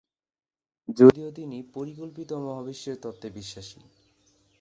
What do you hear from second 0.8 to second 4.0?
যদিও তিনি পরিকল্পিত মহাবিশ্বের তত্ত্বে বিশ্বাসী